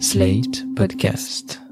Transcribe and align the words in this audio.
Slate 0.00 0.64
Podcast. 0.74 1.63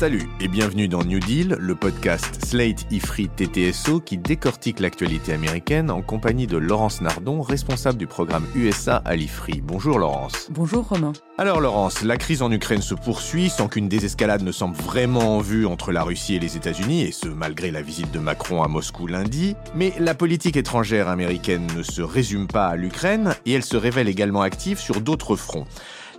Salut 0.00 0.30
et 0.40 0.48
bienvenue 0.48 0.88
dans 0.88 1.04
New 1.04 1.18
Deal, 1.18 1.58
le 1.60 1.74
podcast 1.74 2.42
Slate 2.46 2.90
Ifri 2.90 3.28
TTSO 3.28 4.00
qui 4.00 4.16
décortique 4.16 4.80
l'actualité 4.80 5.34
américaine 5.34 5.90
en 5.90 6.00
compagnie 6.00 6.46
de 6.46 6.56
Laurence 6.56 7.02
Nardon, 7.02 7.42
responsable 7.42 7.98
du 7.98 8.06
programme 8.06 8.46
USA 8.54 9.02
à 9.04 9.14
l'Ifri. 9.14 9.60
Bonjour 9.62 9.98
Laurence. 9.98 10.48
Bonjour 10.52 10.88
Romain. 10.88 11.12
Alors 11.36 11.60
Laurence, 11.60 12.02
la 12.02 12.16
crise 12.16 12.40
en 12.40 12.50
Ukraine 12.50 12.80
se 12.80 12.94
poursuit 12.94 13.50
sans 13.50 13.68
qu'une 13.68 13.90
désescalade 13.90 14.40
ne 14.40 14.52
semble 14.52 14.74
vraiment 14.74 15.36
en 15.36 15.40
vue 15.40 15.66
entre 15.66 15.92
la 15.92 16.02
Russie 16.02 16.34
et 16.34 16.38
les 16.38 16.56
États-Unis, 16.56 17.02
et 17.02 17.12
ce 17.12 17.28
malgré 17.28 17.70
la 17.70 17.82
visite 17.82 18.10
de 18.10 18.20
Macron 18.20 18.62
à 18.62 18.68
Moscou 18.68 19.06
lundi. 19.06 19.54
Mais 19.74 19.92
la 19.98 20.14
politique 20.14 20.56
étrangère 20.56 21.08
américaine 21.08 21.66
ne 21.76 21.82
se 21.82 22.00
résume 22.00 22.46
pas 22.46 22.68
à 22.68 22.76
l'Ukraine 22.76 23.34
et 23.44 23.52
elle 23.52 23.64
se 23.64 23.76
révèle 23.76 24.08
également 24.08 24.40
active 24.40 24.78
sur 24.78 25.02
d'autres 25.02 25.36
fronts. 25.36 25.66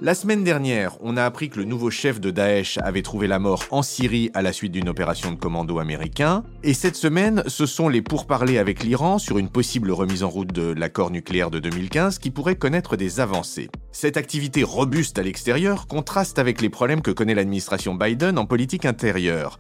La 0.04 0.16
semaine 0.16 0.44
dernière, 0.44 0.98
on 1.02 1.16
a 1.16 1.24
appris 1.24 1.52
que 1.52 1.60
le 1.60 1.64
nouveau 1.64 1.92
chef 1.92 2.20
de 2.20 2.32
Daesh 2.32 2.80
avait 2.80 3.04
trouvé 3.04 3.28
la 3.28 3.38
mort 3.38 3.64
en 3.70 3.84
Syrie 3.84 4.32
à 4.34 4.42
la 4.42 4.52
suite 4.52 4.72
d'une 4.72 4.90
opération 4.90 5.32
de 5.32 5.36
commando 5.36 5.78
américain. 5.78 6.44
Et 6.64 6.74
cette 6.74 6.96
semaine, 6.96 7.44
ce 7.46 7.68
sont 7.68 7.88
les 7.88 8.02
pourparlers 8.02 8.58
avec 8.58 8.82
l'Iran 8.82 9.20
sur 9.20 9.38
une 9.38 9.50
possible 9.50 9.92
remise 9.92 10.24
en 10.24 10.30
route 10.30 10.52
de 10.52 10.74
l'accord 10.74 11.12
nucléaire 11.12 11.52
de 11.52 11.60
2015 11.60 12.18
qui 12.18 12.32
pourrait 12.32 12.56
connaître 12.56 12.98
des 12.98 13.20
avancées. 13.20 13.70
Cette 13.92 14.18
activité 14.18 14.64
robuste 14.64 15.20
à 15.20 15.22
l'extérieur 15.22 15.86
contraste 15.86 16.40
avec 16.40 16.62
les 16.62 16.70
problèmes 16.70 17.04
que 17.04 17.12
connaît 17.12 17.36
l'administration 17.36 17.94
Biden 17.94 18.40
en 18.40 18.48
politique 18.48 18.86
intérieure. 18.86 19.60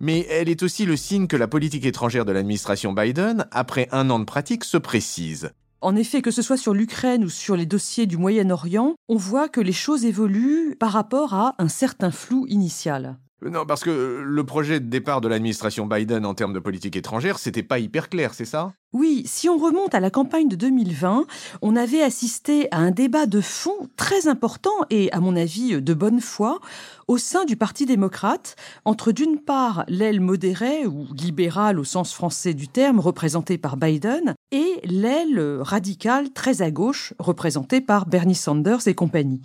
Mais 0.00 0.26
elle 0.30 0.48
est 0.48 0.62
aussi 0.62 0.86
le 0.86 0.96
signe 0.96 1.26
que 1.26 1.36
la 1.36 1.48
politique 1.48 1.84
étrangère 1.84 2.24
de 2.24 2.32
l'administration 2.32 2.94
Biden, 2.94 3.46
après 3.50 3.88
un 3.92 4.08
an 4.08 4.20
de 4.20 4.24
pratique, 4.24 4.64
se 4.64 4.78
précise. 4.78 5.52
En 5.82 5.96
effet, 5.96 6.22
que 6.22 6.30
ce 6.30 6.42
soit 6.42 6.56
sur 6.56 6.74
l'Ukraine 6.74 7.24
ou 7.24 7.28
sur 7.28 7.56
les 7.56 7.66
dossiers 7.66 8.06
du 8.06 8.16
Moyen-Orient, 8.16 8.94
on 9.08 9.16
voit 9.16 9.48
que 9.48 9.60
les 9.60 9.72
choses 9.72 10.04
évoluent 10.04 10.76
par 10.78 10.92
rapport 10.92 11.34
à 11.34 11.56
un 11.58 11.66
certain 11.66 12.12
flou 12.12 12.46
initial. 12.48 13.18
Non, 13.44 13.66
parce 13.66 13.82
que 13.82 14.22
le 14.24 14.44
projet 14.44 14.78
de 14.78 14.86
départ 14.86 15.20
de 15.20 15.26
l'administration 15.26 15.86
Biden 15.86 16.24
en 16.24 16.34
termes 16.34 16.52
de 16.52 16.60
politique 16.60 16.94
étrangère, 16.94 17.40
c'était 17.40 17.64
pas 17.64 17.80
hyper 17.80 18.08
clair, 18.08 18.34
c'est 18.34 18.44
ça? 18.44 18.74
Oui, 18.92 19.24
si 19.26 19.48
on 19.48 19.58
remonte 19.58 19.96
à 19.96 20.00
la 20.00 20.10
campagne 20.10 20.46
de 20.46 20.54
2020, 20.54 21.26
on 21.62 21.74
avait 21.74 22.02
assisté 22.02 22.68
à 22.70 22.78
un 22.78 22.92
débat 22.92 23.26
de 23.26 23.40
fond 23.40 23.88
très 23.96 24.28
important 24.28 24.86
et, 24.90 25.10
à 25.12 25.18
mon 25.18 25.34
avis, 25.34 25.82
de 25.82 25.94
bonne 25.94 26.20
foi 26.20 26.60
au 27.08 27.18
sein 27.18 27.44
du 27.44 27.56
Parti 27.56 27.86
démocrate 27.86 28.54
entre 28.84 29.10
d'une 29.10 29.40
part 29.40 29.84
l'aile 29.88 30.20
modérée 30.20 30.86
ou 30.86 31.08
libérale 31.12 31.80
au 31.80 31.84
sens 31.84 32.14
français 32.14 32.54
du 32.54 32.68
terme 32.68 33.00
représentée 33.00 33.58
par 33.58 33.76
Biden 33.76 34.34
et 34.52 34.80
l'aile 34.84 35.58
radicale 35.60 36.30
très 36.30 36.62
à 36.62 36.70
gauche 36.70 37.14
représentée 37.18 37.80
par 37.80 38.06
Bernie 38.06 38.34
Sanders 38.34 38.86
et 38.86 38.94
compagnie. 38.94 39.40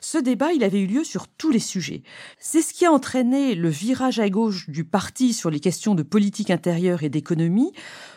Ce 0.00 0.18
débat, 0.18 0.52
il 0.52 0.64
avait 0.64 0.80
eu 0.80 0.86
lieu 0.86 1.04
sur 1.04 1.28
tous 1.28 1.50
les 1.50 1.60
sujets. 1.60 2.02
C'est 2.38 2.60
ce 2.60 2.74
qui 2.74 2.84
a 2.84 2.92
entraîné 2.92 3.54
le 3.54 3.68
virage 3.68 4.18
à 4.18 4.28
gauche 4.28 4.68
du 4.68 4.84
parti 4.84 5.32
sur 5.32 5.48
les 5.48 5.60
questions 5.60 5.94
de 5.94 6.02
politique 6.02 6.50
intérieure 6.50 7.04
et 7.04 7.08
d'économie, 7.08 7.72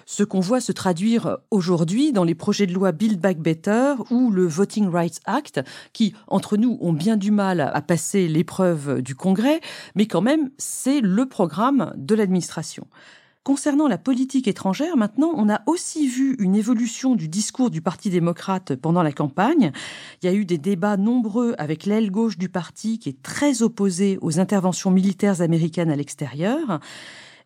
ce 0.07 0.23
qu'on 0.23 0.39
voit 0.39 0.61
se 0.61 0.71
traduire 0.71 1.37
aujourd'hui 1.51 2.11
dans 2.11 2.23
les 2.23 2.35
projets 2.35 2.65
de 2.65 2.73
loi 2.73 2.91
Build 2.91 3.21
Back 3.21 3.37
Better 3.39 3.93
ou 4.09 4.31
le 4.31 4.47
Voting 4.47 4.89
Rights 4.89 5.21
Act, 5.25 5.61
qui, 5.93 6.13
entre 6.27 6.57
nous, 6.57 6.77
ont 6.81 6.93
bien 6.93 7.17
du 7.17 7.31
mal 7.31 7.61
à 7.61 7.81
passer 7.81 8.27
l'épreuve 8.27 9.01
du 9.01 9.13
Congrès, 9.15 9.61
mais 9.95 10.07
quand 10.07 10.21
même, 10.21 10.49
c'est 10.57 11.01
le 11.01 11.27
programme 11.27 11.93
de 11.95 12.15
l'administration. 12.15 12.87
Concernant 13.43 13.87
la 13.87 13.97
politique 13.97 14.47
étrangère, 14.47 14.97
maintenant, 14.97 15.31
on 15.35 15.49
a 15.49 15.61
aussi 15.65 16.07
vu 16.07 16.35
une 16.37 16.55
évolution 16.55 17.15
du 17.15 17.27
discours 17.27 17.71
du 17.71 17.81
Parti 17.81 18.11
démocrate 18.11 18.75
pendant 18.75 19.01
la 19.01 19.11
campagne. 19.11 19.71
Il 20.21 20.27
y 20.27 20.29
a 20.29 20.35
eu 20.35 20.45
des 20.45 20.59
débats 20.59 20.95
nombreux 20.95 21.55
avec 21.57 21.87
l'aile 21.87 22.11
gauche 22.11 22.37
du 22.37 22.49
parti 22.49 22.99
qui 22.99 23.09
est 23.09 23.23
très 23.23 23.63
opposée 23.63 24.19
aux 24.21 24.39
interventions 24.39 24.91
militaires 24.91 25.41
américaines 25.41 25.89
à 25.89 25.95
l'extérieur. 25.95 26.79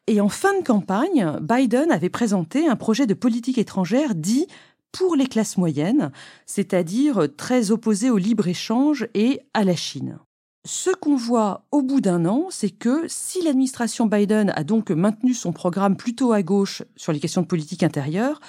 Et 0.08 0.19
en 0.19 0.28
fin 0.28 0.59
de 0.59 0.66
campagne, 0.66 1.40
Biden 1.42 1.90
avait 1.92 2.09
présenté 2.09 2.68
un 2.68 2.75
projet 2.75 3.08
de 3.08 3.14
politique 3.14 3.58
étrangère 3.58 4.16
dit 4.16 4.48
pour 4.92 5.16
les 5.16 5.28
classes 5.28 5.56
moyennes, 5.56 6.12
c'est-à-dire 6.46 7.30
très 7.38 7.72
opposé 7.72 8.09
au 8.09 8.18
libre-échange 8.18 9.08
et 9.14 9.40
à 9.53 9.64
la 9.64 9.78
Chine. 9.78 10.19
Ce 10.68 10.90
qu'on 10.90 11.16
voit 11.16 11.64
au 11.72 11.84
bout 11.84 12.02
d'un 12.02 12.26
an, 12.26 12.48
c'est 12.50 12.72
que 12.72 13.03
si 13.08 13.44
l'administration 13.44 14.08
Biden 14.08 14.52
a 14.56 14.64
donc 14.64 14.90
maintenu 14.90 15.36
son 15.36 15.53
programme 15.53 15.96
plutôt 15.96 16.34
à 16.34 16.42
gauche 16.42 16.81
sur 16.96 17.14
les 17.14 17.20
questions 17.20 17.44
de 17.44 17.48
politique 17.48 17.84
intérieure, 17.84 18.40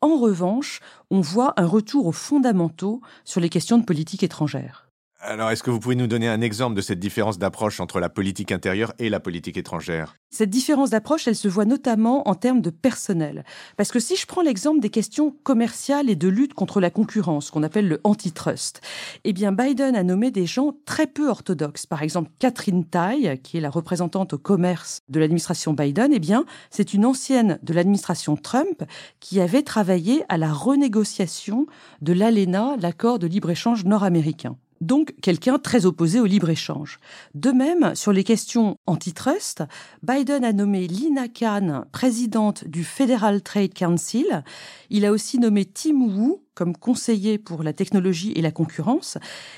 en 0.00 0.16
revanche, 0.18 0.80
on 1.12 1.20
voit 1.20 1.54
un 1.58 1.66
retour 1.66 2.06
aux 2.06 2.12
fondamentaux 2.12 3.02
sur 3.24 3.40
les 3.40 3.48
questions 3.48 3.78
de 3.78 3.84
politique 3.84 4.24
étrangère. 4.24 4.89
Alors, 5.22 5.50
est-ce 5.50 5.62
que 5.62 5.68
vous 5.68 5.80
pouvez 5.80 5.96
nous 5.96 6.06
donner 6.06 6.28
un 6.28 6.40
exemple 6.40 6.74
de 6.74 6.80
cette 6.80 6.98
différence 6.98 7.38
d'approche 7.38 7.78
entre 7.78 8.00
la 8.00 8.08
politique 8.08 8.52
intérieure 8.52 8.94
et 8.98 9.10
la 9.10 9.20
politique 9.20 9.58
étrangère? 9.58 10.16
Cette 10.30 10.48
différence 10.48 10.88
d'approche, 10.88 11.28
elle 11.28 11.36
se 11.36 11.46
voit 11.46 11.66
notamment 11.66 12.26
en 12.26 12.34
termes 12.34 12.62
de 12.62 12.70
personnel. 12.70 13.44
Parce 13.76 13.92
que 13.92 13.98
si 14.00 14.16
je 14.16 14.24
prends 14.24 14.40
l'exemple 14.40 14.80
des 14.80 14.88
questions 14.88 15.36
commerciales 15.42 16.08
et 16.08 16.16
de 16.16 16.26
lutte 16.26 16.54
contre 16.54 16.80
la 16.80 16.88
concurrence, 16.88 17.50
qu'on 17.50 17.62
appelle 17.62 17.86
le 17.86 18.00
antitrust, 18.02 18.80
eh 19.24 19.34
bien, 19.34 19.52
Biden 19.52 19.94
a 19.94 20.02
nommé 20.02 20.30
des 20.30 20.46
gens 20.46 20.74
très 20.86 21.06
peu 21.06 21.28
orthodoxes. 21.28 21.84
Par 21.84 22.02
exemple, 22.02 22.30
Catherine 22.38 22.86
Tai, 22.86 23.38
qui 23.42 23.58
est 23.58 23.60
la 23.60 23.68
représentante 23.68 24.32
au 24.32 24.38
commerce 24.38 25.02
de 25.10 25.20
l'administration 25.20 25.74
Biden, 25.74 26.14
eh 26.14 26.18
bien, 26.18 26.46
c'est 26.70 26.94
une 26.94 27.04
ancienne 27.04 27.58
de 27.62 27.74
l'administration 27.74 28.36
Trump 28.36 28.84
qui 29.20 29.38
avait 29.38 29.64
travaillé 29.64 30.24
à 30.30 30.38
la 30.38 30.50
renégociation 30.50 31.66
de 32.00 32.14
l'ALENA, 32.14 32.76
l'accord 32.80 33.18
de 33.18 33.26
libre-échange 33.26 33.84
nord-américain 33.84 34.56
donc 34.80 35.14
quelqu'un 35.20 35.58
très 35.58 35.86
opposé 35.86 36.20
au 36.20 36.26
libre-échange. 36.26 36.98
De 37.34 37.50
même, 37.50 37.94
sur 37.94 38.12
les 38.12 38.24
questions 38.24 38.76
antitrust, 38.86 39.62
Biden 40.02 40.44
a 40.44 40.52
nommé 40.52 40.86
Lina 40.86 41.28
Khan 41.28 41.84
présidente 41.92 42.66
du 42.66 42.84
Federal 42.84 43.42
Trade 43.42 43.74
Council. 43.74 44.42
Il 44.88 45.04
a 45.04 45.12
aussi 45.12 45.38
nommé 45.38 45.64
Tim 45.64 46.00
Wu 46.00 46.36
comme 46.54 46.76
conseiller 46.76 47.38
pour 47.38 47.62
la 47.62 47.72
technologie 47.72 48.32
et 48.32 48.42
la 48.42 48.50
concurrence. 48.50 49.16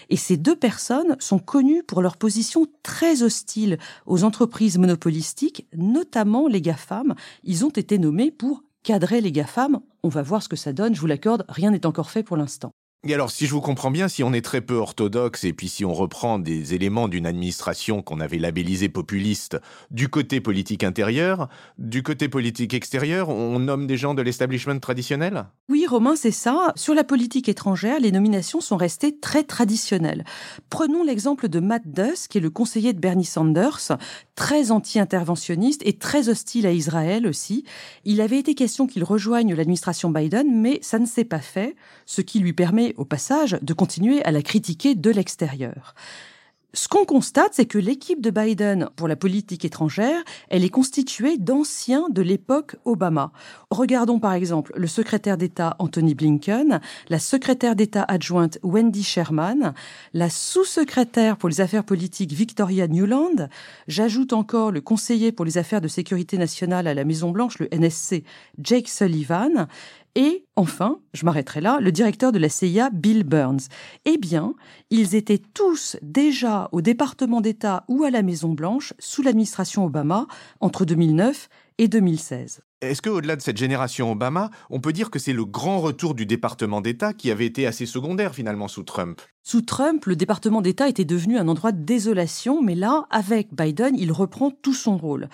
Et 0.09 0.16
ces 0.16 0.37
deux 0.37 0.56
personnes 0.56 1.16
sont 1.19 1.41
connues 1.41 1.83
pour 1.83 2.00
leur 2.00 2.16
position 2.16 2.66
très 2.83 3.22
hostile 3.22 3.78
aux 4.06 4.25
entreprises 4.25 4.78
monopolistiques, 4.78 5.66
notamment 5.77 6.47
les 6.47 6.60
GAFAM. 6.60 7.15
Ils 7.43 7.65
ont 7.65 7.71
été 7.71 7.99
nommés 7.99 8.31
pour 8.31 8.62
cadrer 8.83 9.21
les 9.21 9.33
GAFAM. 9.33 9.81
On 10.03 10.09
va 10.09 10.22
voir 10.22 10.43
ce 10.43 10.49
que 10.49 10.56
ça 10.56 10.72
donne, 10.72 10.94
je 10.94 11.00
vous 11.00 11.06
l'accorde, 11.06 11.44
rien 11.49 11.71
n'est 11.71 11.87
encore 11.87 12.10
fait 12.10 12.22
pour 12.22 12.37
l'instant. 12.37 12.72
Et 13.05 13.15
alors, 13.15 13.33
si 13.33 13.47
je 13.47 13.51
vous 13.51 13.61
comprends 13.61 13.91
bien, 13.91 14.07
si 14.07 14.23
on 14.23 14.33
est 14.33 14.45
très 14.45 14.61
peu 14.61 14.77
orthodoxe 14.77 15.43
et 15.43 15.53
puis 15.53 15.69
si 15.69 15.85
on 15.85 15.93
reprend 15.93 16.39
des 16.39 16.73
éléments 16.73 17.09
d'une 17.09 17.27
administration 17.27 18.01
qu'on 18.01 18.21
avait 18.21 18.39
labellisée 18.39 18.89
populiste 18.89 19.59
du 19.91 20.09
côté 20.09 20.41
politique 20.41 20.85
intérieur, 20.85 21.49
du 21.79 22.05
côté 22.05 22.29
politique 22.29 22.75
extérieur, 22.75 23.29
on 23.29 23.59
nomme 23.59 23.89
des 23.89 23.97
gens 23.97 24.15
de 24.15 24.23
l'establishment 24.23 24.79
traditionnel? 24.79 25.47
Oui, 25.69 25.85
Romain, 25.89 26.15
c'est 26.15 26.31
ça. 26.31 26.73
Sur 26.77 26.95
la 26.95 27.03
politique 27.03 27.49
étrangère, 27.49 27.99
les 27.99 28.13
nominations 28.13 28.61
sont 28.61 28.77
restées 28.77 29.19
très 29.19 29.43
traditionnelles. 29.43 30.25
Prenons 30.71 31.03
l'exemple 31.03 31.49
de 31.49 31.59
Matt 31.59 31.83
Duss, 31.84 32.29
qui 32.29 32.39
est 32.39 32.41
le 32.41 32.51
conseiller 32.51 32.93
de 32.93 33.01
Bernie 33.01 33.25
Sanders, 33.25 33.99
très 34.34 34.70
anti-interventionniste 34.70 35.82
et 35.84 35.93
très 35.94 36.28
hostile 36.28 36.66
à 36.66 36.72
Israël 36.72 37.26
aussi. 37.26 37.65
Il 38.04 38.20
avait 38.20 38.38
été 38.38 38.54
question 38.54 38.87
qu'il 38.87 39.04
rejoigne 39.04 39.54
l'administration 39.54 40.10
Biden, 40.10 40.60
mais 40.60 40.78
ça 40.82 40.98
ne 40.98 41.06
s'est 41.06 41.25
pas 41.25 41.41
fait, 41.41 41.76
ce 42.06 42.22
qui 42.22 42.38
lui 42.41 42.53
permet 42.53 42.94
au 42.97 43.04
passage, 43.04 43.59
de 43.60 43.75
continuer 43.75 44.25
à 44.25 44.31
la 44.31 44.42
critiquer 44.42 44.94
de 44.94 45.10
l'extérieur. 45.10 45.94
Ce 46.75 46.88
qu'on 46.88 47.05
constate, 47.05 47.53
c'est 47.53 47.66
que 47.66 47.77
l'équipe 47.77 48.22
de 48.22 48.31
Biden 48.31 48.88
pour 48.97 49.06
la 49.06 49.15
politique 49.15 49.66
étrangère, 49.66 50.22
elle 50.49 50.65
est 50.65 50.71
constituée 50.71 51.37
d'anciens 51.37 52.09
de 52.09 52.22
l'époque 52.22 52.77
Obama. 52.87 53.31
Regardons 53.71 54.19
par 54.19 54.33
exemple 54.33 54.72
le 54.74 54.86
secrétaire 54.86 55.36
d'État 55.36 55.77
Anthony 55.80 56.15
Blinken, 56.15 56.80
la 57.10 57.19
secrétaire 57.19 57.77
d'État 57.77 58.07
adjointe 58.09 58.59
Wendy 58.63 59.03
Sherman, 59.03 59.74
la 60.15 60.30
sous-secrétaire 60.30 61.36
pour 61.36 61.51
les 61.51 61.60
affaires 61.60 61.84
politiques 61.84 62.33
Victoria 62.33 62.89
Newland, 62.89 63.51
j'ajoute 63.86 64.33
encore 64.33 64.71
le 64.71 64.80
conseiller 64.80 65.30
pour 65.30 65.45
les 65.45 65.59
affaires 65.59 65.83
de 65.83 65.89
sécurité 65.89 66.39
nationale 66.39 66.86
à 66.86 66.95
la 66.95 67.04
Maison-Blanche, 67.04 67.59
le 67.59 67.69
NSC, 67.71 68.24
Jake 68.59 68.89
Sullivan, 68.89 69.69
et 70.14 70.47
enfin, 70.56 70.98
je 71.14 71.24
m'arrêterai 71.24 71.60
là, 71.60 71.78
le 71.80 71.91
directeur 71.91 72.32
de 72.32 72.38
la 72.38 72.48
CIA, 72.48 72.91
Bill 72.91 73.24
Burns. 73.24 73.68
Eh 74.04 74.18
bien, 74.18 74.54
ils 74.91 75.14
étaient 75.14 75.41
tous 75.54 75.97
déjà 76.03 76.68
au 76.72 76.82
département 76.82 77.41
d'État 77.41 77.84
ou 77.88 78.04
à 78.04 78.10
la 78.10 78.22
Maison-Blanche 78.22 78.92
sous 78.98 79.22
l'administration 79.22 79.84
Obama 79.86 80.26
entre 80.60 80.84
2009 80.84 81.48
et 81.78 81.88
2016. 81.88 82.60
Est-ce 82.83 83.01
qu'au-delà 83.01 83.37
de 83.37 83.41
cette 83.41 83.59
génération 83.59 84.11
Obama, 84.11 84.51
on 84.69 84.81
peut 84.81 84.93
dire 84.93 85.09
que 85.09 85.21
c'est 85.21 85.33
le 85.33 85.45
grand 85.45 85.81
retour 85.81 86.17
du 86.17 86.27
département 86.27 86.81
d'État 86.81 87.13
qui 87.13 87.31
avait 87.31 87.47
été 87.47 87.65
assez 87.65 87.87
secondaire 87.87 88.34
finalement 88.34 88.67
sous 88.67 88.83
Trump? 88.83 89.21
Sous 89.45 89.63
Trump, 89.63 90.05
le 90.07 90.17
département 90.17 90.61
d'État 90.61 90.89
était 90.89 91.05
devenu 91.05 91.39
un 91.39 91.47
endroit 91.47 91.71
de 91.71 91.84
désolation, 91.84 92.61
mais 92.61 92.75
là, 92.75 93.07
avec 93.11 93.55
Biden, 93.55 93.95
il 93.97 94.11
reprend 94.11 94.51
tout 94.51 94.75
son 94.75 94.97
rôle. 94.97 95.29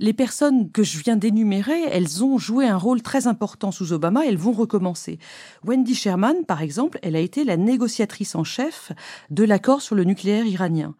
Les 0.00 0.12
personnes 0.12 0.72
que 0.72 0.82
je 0.82 0.98
viens 0.98 1.14
d'énumérer, 1.14 1.82
elles 1.88 2.24
ont 2.24 2.36
joué 2.36 2.66
un 2.66 2.76
rôle 2.76 3.00
très 3.00 3.28
important 3.28 3.70
sous 3.70 3.92
Obama 3.92 4.24
et 4.24 4.28
elles 4.28 4.36
vont 4.36 4.52
recommencer. 4.52 5.20
Wendy 5.64 5.94
Sherman, 5.94 6.44
par 6.46 6.62
exemple, 6.62 6.98
elle 7.02 7.14
a 7.14 7.20
été 7.20 7.44
la 7.44 7.56
négociatrice 7.56 8.34
en 8.34 8.42
chef 8.42 8.90
de 9.30 9.44
l'accord 9.44 9.82
sur 9.82 9.94
le 9.94 10.02
nucléaire 10.02 10.46
iranien. 10.46 10.96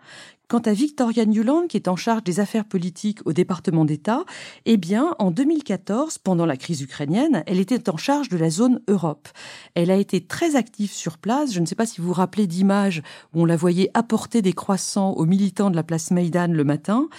Quant 0.49 0.61
à 0.61 0.73
Victoria 0.73 1.27
Newland, 1.27 1.67
qui 1.69 1.77
est 1.77 1.89
en 1.89 1.97
charge 1.97 2.25
des 2.25 2.41
affaires 2.41 2.65
politiques 2.65 3.19
au 3.27 3.35
département 3.35 3.85
d'État, 3.85 4.25
eh 4.65 4.79
bien, 4.79 5.15
en 5.19 5.31
2014, 5.31 6.17
pendant 6.17 6.47
la 6.47 6.57
crise 6.57 6.81
ukrainienne, 6.81 7.43
elle 7.47 7.61
était 7.61 7.91
en 7.91 7.99
charge 7.99 8.31
de 8.31 8.39
la 8.39 8.49
zone 8.49 8.81
Europe. 8.89 9.29
Elle 9.75 9.91
a 9.91 9.97
été 9.97 10.23
très 10.23 10.57
active 10.57 10.91
sur 10.91 11.19
place. 11.19 11.53
Je 11.53 11.61
ne 11.61 11.67
sais 11.67 11.75
pas 11.75 11.85
si 11.85 12.01
vous 12.01 12.07
vous 12.07 12.13
rappelez 12.15 12.47
d'images 12.47 13.03
où 13.35 13.43
on 13.43 13.45
la 13.45 13.57
voyait 13.57 13.91
apporter 13.93 14.41
des 14.41 14.55
croissants 14.55 15.13
aux 15.13 15.27
militants 15.27 15.69
de 15.69 15.77
la 15.77 15.83
place 15.83 16.11
Maïdan 16.13 16.49
le 16.49 16.65
matin. 16.65 17.11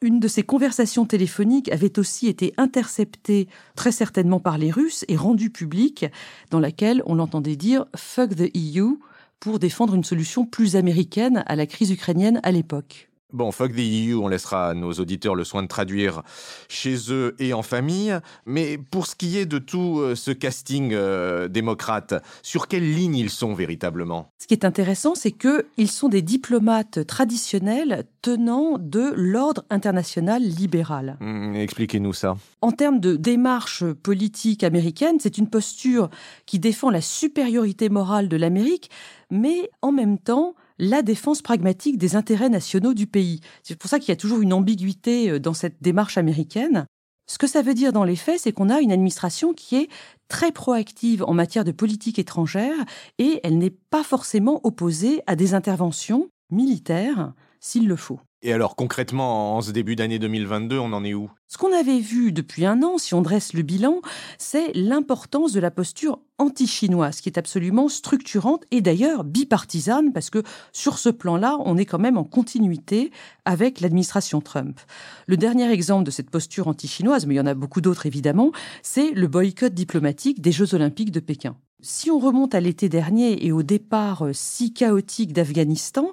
Une 0.00 0.18
de 0.18 0.26
ces 0.26 0.42
conversations 0.42 1.04
téléphoniques 1.04 1.70
avait 1.70 1.98
aussi 1.98 2.26
été 2.26 2.54
interceptée 2.56 3.48
très 3.76 3.92
certainement 3.92 4.40
par 4.40 4.56
les 4.56 4.70
Russes 4.70 5.04
et 5.08 5.16
rendue 5.16 5.50
publique, 5.50 6.06
dans 6.50 6.58
laquelle 6.58 7.02
on 7.04 7.16
l'entendait 7.16 7.54
dire 7.54 7.84
Fuck 7.94 8.34
the 8.34 8.50
EU, 8.56 8.96
pour 9.42 9.58
défendre 9.58 9.96
une 9.96 10.04
solution 10.04 10.46
plus 10.46 10.76
américaine 10.76 11.42
à 11.46 11.56
la 11.56 11.66
crise 11.66 11.90
ukrainienne 11.90 12.40
à 12.44 12.52
l'époque. 12.52 13.11
Bon, 13.32 13.50
fuck 13.50 13.72
the 13.72 13.78
EU, 13.78 14.16
on 14.16 14.28
laissera 14.28 14.68
à 14.68 14.74
nos 14.74 14.92
auditeurs 14.92 15.34
le 15.34 15.44
soin 15.44 15.62
de 15.62 15.68
traduire 15.68 16.22
chez 16.68 16.96
eux 17.10 17.34
et 17.38 17.54
en 17.54 17.62
famille. 17.62 18.14
Mais 18.44 18.76
pour 18.76 19.06
ce 19.06 19.16
qui 19.16 19.38
est 19.38 19.46
de 19.46 19.58
tout 19.58 20.00
euh, 20.00 20.14
ce 20.14 20.30
casting 20.30 20.92
euh, 20.92 21.48
démocrate, 21.48 22.14
sur 22.42 22.68
quelle 22.68 22.92
ligne 22.94 23.16
ils 23.16 23.30
sont 23.30 23.54
véritablement? 23.54 24.30
Ce 24.38 24.46
qui 24.46 24.52
est 24.52 24.66
intéressant, 24.66 25.14
c'est 25.14 25.32
qu'ils 25.32 25.90
sont 25.90 26.10
des 26.10 26.20
diplomates 26.20 27.06
traditionnels 27.06 28.04
tenant 28.20 28.76
de 28.78 29.14
l'ordre 29.16 29.64
international 29.70 30.42
libéral. 30.42 31.16
Hmm, 31.20 31.54
expliquez-nous 31.54 32.12
ça. 32.12 32.36
En 32.60 32.72
termes 32.72 33.00
de 33.00 33.16
démarche 33.16 33.84
politique 34.02 34.62
américaine, 34.62 35.16
c'est 35.20 35.38
une 35.38 35.48
posture 35.48 36.10
qui 36.44 36.58
défend 36.58 36.90
la 36.90 37.00
supériorité 37.00 37.88
morale 37.88 38.28
de 38.28 38.36
l'Amérique, 38.36 38.90
mais 39.30 39.70
en 39.80 39.90
même 39.90 40.18
temps 40.18 40.54
la 40.78 41.02
défense 41.02 41.42
pragmatique 41.42 41.98
des 41.98 42.16
intérêts 42.16 42.48
nationaux 42.48 42.94
du 42.94 43.06
pays. 43.06 43.40
C'est 43.62 43.76
pour 43.76 43.90
ça 43.90 43.98
qu'il 43.98 44.08
y 44.08 44.12
a 44.12 44.16
toujours 44.16 44.40
une 44.40 44.52
ambiguïté 44.52 45.30
euh, 45.30 45.38
dans 45.38 45.54
cette 45.54 45.82
démarche 45.82 46.18
américaine. 46.18 46.86
Ce 47.26 47.38
que 47.38 47.46
ça 47.46 47.62
veut 47.62 47.74
dire 47.74 47.92
dans 47.92 48.04
les 48.04 48.16
faits, 48.16 48.40
c'est 48.40 48.52
qu'on 48.52 48.68
a 48.68 48.80
une 48.80 48.92
administration 48.92 49.54
qui 49.54 49.76
est 49.76 49.88
très 50.28 50.52
proactive 50.52 51.24
en 51.26 51.34
matière 51.34 51.64
de 51.64 51.72
politique 51.72 52.18
étrangère 52.18 52.74
et 53.18 53.40
elle 53.44 53.58
n'est 53.58 53.70
pas 53.70 54.02
forcément 54.02 54.60
opposée 54.64 55.22
à 55.26 55.36
des 55.36 55.54
interventions 55.54 56.28
militaires 56.50 57.32
s'il 57.60 57.86
le 57.86 57.96
faut. 57.96 58.20
Et 58.44 58.52
alors 58.52 58.74
concrètement, 58.74 59.56
en 59.56 59.60
ce 59.60 59.70
début 59.70 59.94
d'année 59.94 60.18
2022, 60.18 60.76
on 60.76 60.92
en 60.92 61.04
est 61.04 61.14
où? 61.14 61.30
Ce 61.46 61.56
qu'on 61.58 61.72
avait 61.72 62.00
vu 62.00 62.32
depuis 62.32 62.66
un 62.66 62.82
an, 62.82 62.98
si 62.98 63.14
on 63.14 63.22
dresse 63.22 63.52
le 63.52 63.62
bilan, 63.62 64.00
c'est 64.36 64.72
l'importance 64.74 65.52
de 65.52 65.60
la 65.60 65.70
posture 65.70 66.18
anti-chinoise, 66.38 67.20
qui 67.20 67.28
est 67.28 67.38
absolument 67.38 67.88
structurante 67.88 68.64
et 68.72 68.80
d'ailleurs 68.80 69.22
bipartisane, 69.22 70.12
parce 70.12 70.28
que 70.28 70.42
sur 70.72 70.98
ce 70.98 71.08
plan-là, 71.08 71.56
on 71.60 71.76
est 71.76 71.84
quand 71.84 72.00
même 72.00 72.18
en 72.18 72.24
continuité 72.24 73.12
avec 73.44 73.80
l'administration 73.80 74.40
Trump. 74.40 74.80
Le 75.28 75.36
dernier 75.36 75.70
exemple 75.70 76.04
de 76.04 76.10
cette 76.10 76.30
posture 76.30 76.66
anti-chinoise, 76.66 77.26
mais 77.26 77.34
il 77.34 77.38
y 77.38 77.40
en 77.40 77.46
a 77.46 77.54
beaucoup 77.54 77.80
d'autres 77.80 78.06
évidemment, 78.06 78.50
c'est 78.82 79.12
le 79.12 79.28
boycott 79.28 79.72
diplomatique 79.72 80.40
des 80.40 80.50
Jeux 80.50 80.74
olympiques 80.74 81.12
de 81.12 81.20
Pékin. 81.20 81.54
Si 81.84 82.12
on 82.12 82.20
remonte 82.20 82.54
à 82.54 82.60
l'été 82.60 82.88
dernier 82.88 83.44
et 83.44 83.50
au 83.50 83.64
départ 83.64 84.26
euh, 84.26 84.32
si 84.32 84.72
chaotique 84.72 85.32
d'Afghanistan, 85.32 86.12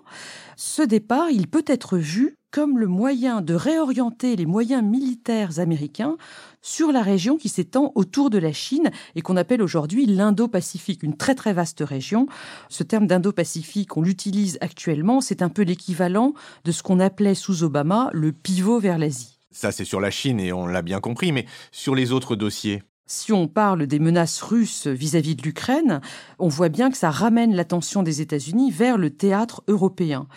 ce 0.55 0.81
départ, 0.81 1.29
il 1.29 1.47
peut 1.47 1.63
être 1.67 1.95
vu 1.99 2.37
comme 2.49 2.79
le 2.79 2.87
moyen 2.87 3.41
de 3.41 3.53
réorienter 3.53 4.35
les 4.35 4.47
moyens 4.47 4.83
militaires 4.83 5.59
américains 5.59 6.17
sur 6.63 6.91
la 6.91 7.03
région 7.03 7.37
qui 7.37 7.49
s'étend 7.49 7.91
autour 7.93 8.31
de 8.31 8.39
la 8.39 8.51
Chine 8.51 8.89
et 9.13 9.21
qu'on 9.21 9.37
appelle 9.37 9.61
aujourd'hui 9.61 10.07
l'Indo-Pacifique, 10.07 11.03
une 11.03 11.15
très 11.15 11.35
très 11.35 11.53
vaste 11.53 11.81
région. 11.81 12.25
Ce 12.69 12.81
terme 12.81 13.05
d'Indo-Pacifique, 13.05 13.95
on 13.95 14.01
l'utilise 14.01 14.57
actuellement, 14.61 15.21
c'est 15.21 15.43
un 15.43 15.49
peu 15.49 15.61
l'équivalent 15.61 16.33
de 16.65 16.71
ce 16.71 16.81
qu'on 16.81 16.99
appelait 16.99 17.35
sous 17.35 17.61
Obama 17.61 18.09
le 18.11 18.31
pivot 18.31 18.79
vers 18.79 18.97
l'Asie. 18.97 19.37
Ça, 19.51 19.71
c'est 19.71 19.85
sur 19.85 19.99
la 19.99 20.09
Chine 20.09 20.39
et 20.39 20.51
on 20.51 20.65
l'a 20.65 20.81
bien 20.81 20.99
compris, 20.99 21.31
mais 21.31 21.45
sur 21.71 21.93
les 21.93 22.11
autres 22.11 22.35
dossiers 22.35 22.81
si 23.09 23.33
on 23.33 23.47
parle 23.47 23.87
des 23.87 23.99
menaces 23.99 24.39
russes 24.41 24.85
vis-à-vis 24.85 25.35
de 25.35 25.41
l'Ukraine, 25.41 25.99
on 26.37 26.47
voit 26.47 26.69
bien 26.69 26.91
que 26.91 26.97
ça 26.97 27.09
ramène 27.09 27.55
l'attention 27.55 28.03
des 28.03 28.21
États-Unis 28.21 28.69
vers 28.69 28.97
le 28.97 29.09
théâtre 29.09 29.63
européen. 29.67 30.27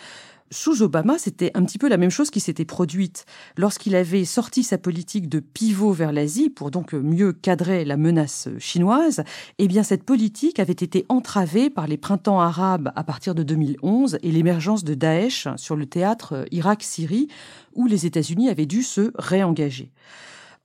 Sous 0.49 0.81
Obama, 0.81 1.17
c'était 1.17 1.51
un 1.53 1.63
petit 1.63 1.77
peu 1.77 1.87
la 1.87 1.97
même 1.97 2.09
chose 2.09 2.31
qui 2.31 2.39
s'était 2.39 2.65
produite. 2.65 3.25
Lorsqu'il 3.57 3.95
avait 3.95 4.25
sorti 4.25 4.63
sa 4.63 4.79
politique 4.79 5.29
de 5.29 5.39
pivot 5.39 5.91
vers 5.91 6.11
l'Asie 6.11 6.49
pour 6.49 6.71
donc 6.71 6.93
mieux 6.93 7.31
cadrer 7.31 7.85
la 7.85 7.97
menace 7.97 8.49
chinoise, 8.57 9.23
eh 9.59 9.67
bien 9.67 9.83
cette 9.83 10.03
politique 10.03 10.59
avait 10.59 10.73
été 10.73 11.05
entravée 11.09 11.69
par 11.69 11.85
les 11.85 11.97
printemps 11.97 12.41
arabes 12.41 12.91
à 12.95 13.03
partir 13.03 13.35
de 13.35 13.43
2011 13.43 14.17
et 14.21 14.31
l'émergence 14.31 14.83
de 14.83 14.95
Daesh 14.95 15.47
sur 15.57 15.75
le 15.75 15.85
théâtre 15.85 16.45
Irak-Syrie 16.51 17.27
où 17.73 17.85
les 17.85 18.07
États-Unis 18.07 18.49
avaient 18.49 18.65
dû 18.65 18.81
se 18.81 19.11
réengager. 19.15 19.91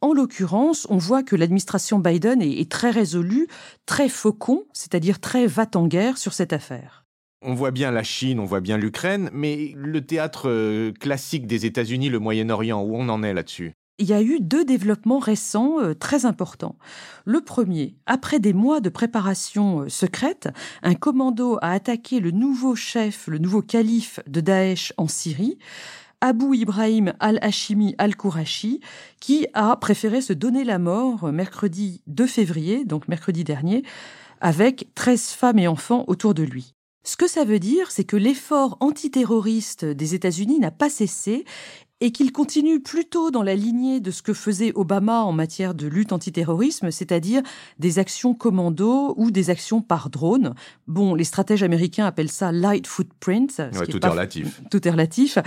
En 0.00 0.12
l'occurrence, 0.12 0.86
on 0.90 0.96
voit 0.96 1.24
que 1.24 1.34
l'administration 1.34 1.98
Biden 1.98 2.40
est, 2.40 2.70
très 2.70 2.90
résolue, 2.90 3.48
très 3.84 4.08
faucon, 4.08 4.64
c'est-à-dire 4.72 5.18
très 5.18 5.48
va-t-en-guerre 5.48 6.18
sur 6.18 6.34
cette 6.34 6.52
affaire. 6.52 7.04
On 7.42 7.54
voit 7.54 7.72
bien 7.72 7.90
la 7.90 8.04
Chine, 8.04 8.38
on 8.38 8.44
voit 8.44 8.60
bien 8.60 8.78
l'Ukraine, 8.78 9.28
mais 9.32 9.72
le 9.74 10.00
théâtre 10.04 10.48
euh, 10.48 10.92
classique 10.92 11.48
des 11.48 11.66
États-Unis, 11.66 12.10
le 12.10 12.20
Moyen-Orient, 12.20 12.80
où 12.82 12.96
on 12.96 13.08
en 13.08 13.24
est 13.24 13.34
là-dessus? 13.34 13.72
Il 14.00 14.06
y 14.06 14.12
a 14.12 14.22
eu 14.22 14.38
deux 14.40 14.64
développements 14.64 15.18
récents 15.18 15.80
euh, 15.80 15.94
très 15.94 16.26
importants. 16.26 16.76
Le 17.24 17.40
premier, 17.40 17.96
après 18.06 18.38
des 18.38 18.52
mois 18.52 18.80
de 18.80 18.90
préparation 18.90 19.80
euh, 19.80 19.88
secrète, 19.88 20.48
un 20.82 20.94
commando 20.94 21.58
a 21.60 21.72
attaqué 21.72 22.20
le 22.20 22.30
nouveau 22.30 22.76
chef, 22.76 23.26
le 23.26 23.38
nouveau 23.38 23.62
calife 23.62 24.20
de 24.28 24.40
Daesh 24.40 24.92
en 24.96 25.08
Syrie. 25.08 25.58
Abu 26.20 26.54
Ibrahim 26.56 27.12
al-Hashimi 27.20 27.94
al-Kourachi, 27.98 28.80
qui 29.20 29.46
a 29.54 29.76
préféré 29.76 30.20
se 30.20 30.32
donner 30.32 30.64
la 30.64 30.78
mort 30.78 31.32
mercredi 31.32 32.02
2 32.08 32.26
février, 32.26 32.84
donc 32.84 33.06
mercredi 33.06 33.44
dernier, 33.44 33.84
avec 34.40 34.88
13 34.94 35.28
femmes 35.28 35.58
et 35.60 35.68
enfants 35.68 36.04
autour 36.08 36.34
de 36.34 36.42
lui. 36.42 36.74
Ce 37.04 37.16
que 37.16 37.28
ça 37.28 37.44
veut 37.44 37.60
dire, 37.60 37.90
c'est 37.90 38.04
que 38.04 38.16
l'effort 38.16 38.76
antiterroriste 38.80 39.84
des 39.84 40.14
États-Unis 40.14 40.58
n'a 40.58 40.72
pas 40.72 40.90
cessé 40.90 41.44
et 42.00 42.12
qu'il 42.12 42.32
continue 42.32 42.80
plutôt 42.80 43.30
dans 43.30 43.42
la 43.42 43.54
lignée 43.54 44.00
de 44.00 44.10
ce 44.10 44.22
que 44.22 44.32
faisait 44.32 44.72
Obama 44.74 45.22
en 45.22 45.32
matière 45.32 45.74
de 45.74 45.86
lutte 45.86 46.12
antiterrorisme, 46.12 46.90
c'est-à-dire 46.90 47.42
des 47.78 47.98
actions 47.98 48.34
commando 48.34 49.14
ou 49.16 49.30
des 49.30 49.50
actions 49.50 49.82
par 49.82 50.10
drone. 50.10 50.54
Bon, 50.86 51.14
les 51.14 51.24
stratèges 51.24 51.62
américains 51.62 52.06
appellent 52.06 52.30
ça 52.30 52.52
light 52.52 52.86
footprint. 52.86 53.60
tout 53.90 54.06
est, 54.06 54.08
relatif. 54.08 54.60
Tout 54.70 54.86
est 54.86 54.90
relatif. 54.90 55.38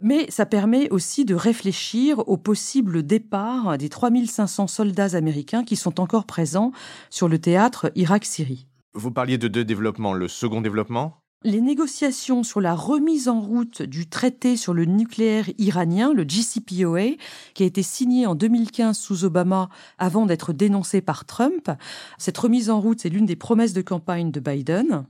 Mais 0.00 0.30
ça 0.30 0.46
permet 0.46 0.88
aussi 0.90 1.24
de 1.24 1.34
réfléchir 1.34 2.26
au 2.28 2.36
possible 2.36 3.02
départ 3.02 3.76
des 3.76 3.88
3500 3.88 4.66
soldats 4.66 5.14
américains 5.14 5.64
qui 5.64 5.76
sont 5.76 6.00
encore 6.00 6.24
présents 6.24 6.72
sur 7.10 7.28
le 7.28 7.38
théâtre 7.38 7.92
Irak-Syrie. 7.94 8.66
Vous 8.94 9.10
parliez 9.10 9.38
de 9.38 9.48
deux 9.48 9.64
développements. 9.64 10.14
Le 10.14 10.28
second 10.28 10.60
développement? 10.60 11.20
Les 11.44 11.60
négociations 11.60 12.42
sur 12.42 12.60
la 12.60 12.74
remise 12.74 13.28
en 13.28 13.40
route 13.40 13.82
du 13.82 14.08
traité 14.08 14.56
sur 14.56 14.74
le 14.74 14.84
nucléaire 14.84 15.46
iranien, 15.58 16.12
le 16.12 16.24
JCPOA, 16.24 17.16
qui 17.54 17.62
a 17.62 17.66
été 17.66 17.82
signé 17.82 18.26
en 18.26 18.34
2015 18.34 18.98
sous 18.98 19.24
Obama 19.24 19.68
avant 19.98 20.26
d'être 20.26 20.52
dénoncé 20.52 21.00
par 21.00 21.26
Trump. 21.26 21.70
Cette 22.18 22.38
remise 22.38 22.70
en 22.70 22.80
route, 22.80 23.00
c'est 23.00 23.08
l'une 23.08 23.26
des 23.26 23.36
promesses 23.36 23.72
de 23.72 23.82
campagne 23.82 24.32
de 24.32 24.40
Biden. 24.40 25.04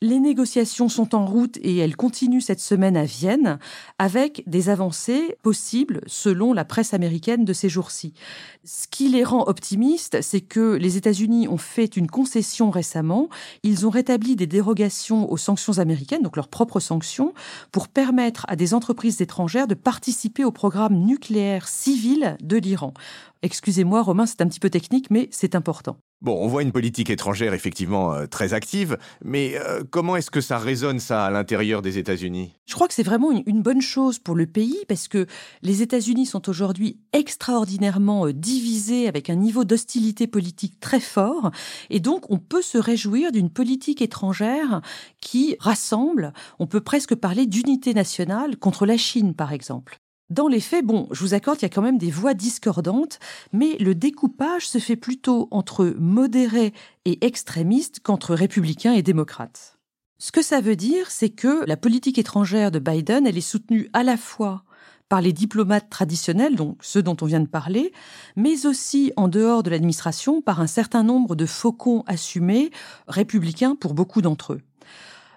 Les 0.00 0.20
négociations 0.20 0.88
sont 0.88 1.16
en 1.16 1.26
route 1.26 1.58
et 1.60 1.76
elles 1.78 1.96
continuent 1.96 2.40
cette 2.40 2.60
semaine 2.60 2.96
à 2.96 3.04
Vienne 3.04 3.58
avec 3.98 4.44
des 4.46 4.68
avancées 4.68 5.36
possibles 5.42 6.02
selon 6.06 6.52
la 6.52 6.64
presse 6.64 6.94
américaine 6.94 7.44
de 7.44 7.52
ces 7.52 7.68
jours-ci. 7.68 8.14
Ce 8.62 8.86
qui 8.86 9.08
les 9.08 9.24
rend 9.24 9.48
optimistes, 9.48 10.22
c'est 10.22 10.40
que 10.40 10.76
les 10.76 10.96
États-Unis 10.96 11.48
ont 11.48 11.58
fait 11.58 11.96
une 11.96 12.06
concession 12.06 12.70
récemment. 12.70 13.28
Ils 13.64 13.88
ont 13.88 13.90
rétabli 13.90 14.36
des 14.36 14.46
dérogations 14.46 15.28
aux 15.32 15.36
sanctions 15.36 15.78
américaines, 15.78 16.22
donc 16.22 16.36
leurs 16.36 16.46
propres 16.46 16.78
sanctions, 16.78 17.34
pour 17.72 17.88
permettre 17.88 18.46
à 18.46 18.54
des 18.54 18.74
entreprises 18.74 19.20
étrangères 19.20 19.66
de 19.66 19.74
participer 19.74 20.44
au 20.44 20.52
programme 20.52 20.94
nucléaire 20.94 21.66
civil 21.66 22.36
de 22.40 22.56
l'Iran. 22.56 22.94
Excusez-moi, 23.42 24.02
Romain, 24.02 24.26
c'est 24.26 24.40
un 24.40 24.48
petit 24.48 24.60
peu 24.60 24.70
technique, 24.70 25.10
mais 25.10 25.28
c'est 25.30 25.54
important. 25.54 25.96
Bon, 26.20 26.36
on 26.42 26.48
voit 26.48 26.62
une 26.62 26.72
politique 26.72 27.10
étrangère 27.10 27.54
effectivement 27.54 28.12
euh, 28.12 28.26
très 28.26 28.52
active, 28.52 28.98
mais 29.24 29.54
euh, 29.54 29.84
comment 29.88 30.16
est-ce 30.16 30.32
que 30.32 30.40
ça 30.40 30.58
résonne 30.58 30.98
ça 30.98 31.24
à 31.24 31.30
l'intérieur 31.30 31.80
des 31.80 31.96
États-Unis? 31.96 32.56
Je 32.66 32.74
crois 32.74 32.88
que 32.88 32.94
c'est 32.94 33.04
vraiment 33.04 33.30
une, 33.30 33.62
bonne 33.62 33.80
chose 33.80 34.18
pour 34.18 34.34
le 34.34 34.46
pays 34.46 34.78
parce 34.88 35.06
que 35.06 35.26
les 35.62 35.80
États-Unis 35.80 36.26
sont 36.26 36.48
aujourd'hui 36.48 36.98
extraordinairement 37.12 38.26
euh, 38.26 38.32
divisés 38.32 39.06
avec 39.06 39.30
un 39.30 39.36
niveau 39.36 39.62
d'hostilité 39.62 40.26
politique 40.26 40.80
très 40.80 40.98
fort 40.98 41.52
et 41.88 42.00
donc 42.00 42.28
on 42.30 42.38
peut 42.38 42.62
se 42.62 42.78
réjouir 42.78 43.30
d'une 43.30 43.50
politique 43.50 44.02
étrangère 44.02 44.80
qui 45.20 45.54
rassemble, 45.60 46.32
on 46.58 46.66
peut 46.66 46.80
presque 46.80 47.14
parler 47.14 47.46
d'unité 47.46 47.94
nationale 47.94 48.56
contre 48.56 48.86
la 48.86 48.96
Chine 48.96 49.34
par 49.34 49.52
exemple. 49.52 50.00
Dans 50.30 50.48
les 50.48 50.60
faits, 50.60 50.84
bon, 50.84 51.08
je 51.10 51.20
vous 51.20 51.32
accorde 51.32 51.56
qu'il 51.56 51.66
y 51.66 51.72
a 51.72 51.74
quand 51.74 51.80
même 51.80 51.96
des 51.96 52.10
voix 52.10 52.34
discordantes, 52.34 53.18
mais 53.54 53.78
le 53.78 53.94
découpage 53.94 54.68
se 54.68 54.78
fait 54.78 54.96
plutôt 54.96 55.48
entre 55.50 55.94
modérés 55.98 56.74
et 57.06 57.24
extrémistes 57.24 58.00
qu'entre 58.00 58.34
républicains 58.34 58.92
et 58.92 59.02
démocrates. 59.02 59.78
Ce 60.18 60.30
que 60.30 60.42
ça 60.42 60.60
veut 60.60 60.76
dire, 60.76 61.10
c'est 61.10 61.30
que 61.30 61.64
la 61.66 61.78
politique 61.78 62.18
étrangère 62.18 62.70
de 62.70 62.78
Biden, 62.78 63.26
elle 63.26 63.38
est 63.38 63.40
soutenue 63.40 63.88
à 63.94 64.02
la 64.02 64.18
fois 64.18 64.64
par 65.08 65.22
les 65.22 65.32
diplomates 65.32 65.88
traditionnels, 65.88 66.56
donc 66.56 66.76
ceux 66.82 67.02
dont 67.02 67.16
on 67.22 67.26
vient 67.26 67.40
de 67.40 67.46
parler, 67.46 67.92
mais 68.36 68.66
aussi 68.66 69.12
en 69.16 69.28
dehors 69.28 69.62
de 69.62 69.70
l'administration 69.70 70.42
par 70.42 70.60
un 70.60 70.66
certain 70.66 71.04
nombre 71.04 71.36
de 71.36 71.46
faucons 71.46 72.04
assumés, 72.06 72.70
républicains 73.06 73.76
pour 73.76 73.94
beaucoup 73.94 74.20
d'entre 74.20 74.54
eux. 74.54 74.60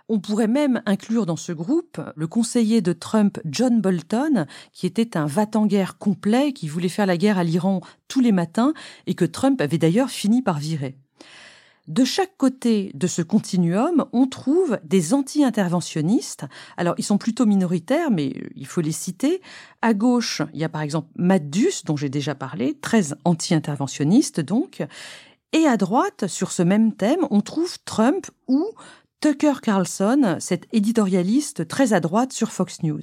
On 0.10 0.20
pourrait 0.20 0.48
même 0.48 0.82
inclure 0.86 1.26
dans 1.26 1.36
ce 1.36 1.52
groupe 1.52 2.02
le 2.16 2.28
conseiller 2.28 2.82
de 2.82 2.94
Trump, 2.94 3.40
John 3.46 3.82
Bolton, 3.82 4.46
qui 4.74 4.86
était 4.86 5.18
un 5.18 5.26
va-t-en-guerre 5.26 5.98
complet, 5.98 6.54
qui 6.54 6.68
voulait 6.68 6.90
faire 6.90 7.06
la 7.06 7.18
guerre 7.18 7.38
à 7.38 7.44
l'Iran 7.44 7.82
tous 8.08 8.20
les 8.20 8.32
matins 8.32 8.74
et 9.08 9.14
que 9.14 9.26
Trump 9.26 9.62
avait 9.62 9.78
d'ailleurs 9.78 10.10
fini 10.10 10.42
par 10.42 10.60
virer. 10.60 10.98
De 11.88 12.06
chaque 12.06 12.38
côté 12.38 12.92
de 12.94 13.08
ce 13.08 13.22
continuum, 13.22 14.06
on 14.14 14.28
trouve 14.28 14.80
des 14.84 15.14
anti-interventionnistes. 15.14 16.46
Alors, 16.78 16.94
ils 16.98 17.04
sont 17.04 17.18
plutôt 17.18 17.46
minoritaires, 17.46 18.12
mais 18.12 18.34
il 18.56 18.68
faut 18.68 18.82
les 18.82 18.92
citer. 18.92 19.42
À 19.82 19.94
gauche, 19.94 20.44
il 20.54 20.60
y 20.60 20.64
a 20.64 20.70
par 20.70 20.84
exemple 20.84 21.10
Matt 21.16 21.50
Duss, 21.50 21.84
dont 21.84 21.98
j'ai 21.98 22.10
déjà 22.10 22.36
parlé, 22.36 22.78
très 22.80 23.08
anti-interventionniste 23.26 24.40
donc. 24.40 24.84
Et 25.54 25.66
à 25.66 25.76
droite, 25.76 26.28
sur 26.28 26.52
ce 26.52 26.62
même 26.62 26.94
thème, 26.94 27.28
on 27.30 27.42
trouve 27.42 27.78
Trump 27.84 28.28
ou 28.48 28.66
Tucker 29.22 29.62
Carlson, 29.62 30.38
cet 30.40 30.68
éditorialiste 30.74 31.68
très 31.68 31.94
à 31.94 32.00
droite 32.00 32.34
sur 32.34 32.52
Fox 32.52 32.82
News. 32.82 33.02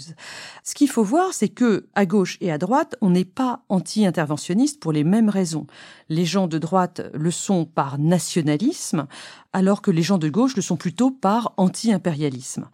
Ce 0.64 0.75
qu'il 0.75 0.88
faut 0.88 1.04
voir, 1.04 1.32
c'est 1.32 1.48
que 1.48 1.87
à 1.94 2.06
gauche 2.06 2.38
et 2.40 2.50
à 2.50 2.58
droite, 2.58 2.96
on 3.00 3.10
n'est 3.10 3.25
pas 3.25 3.62
anti-interventionniste 3.68 4.80
pour 4.80 4.90
les 4.90 5.04
mêmes 5.04 5.28
raisons. 5.28 5.68
Les 6.08 6.25
gens 6.25 6.48
de 6.48 6.58
droite 6.58 7.02
le 7.14 7.30
sont 7.30 7.66
par 7.66 8.00
nationalisme, 8.00 9.06
alors 9.52 9.80
que 9.80 9.92
les 9.92 10.02
gens 10.02 10.18
de 10.18 10.28
gauche 10.28 10.56
le 10.56 10.62
sont 10.62 10.76
plutôt 10.76 11.12
par 11.12 11.54
anti-impérialisme. 11.56 12.68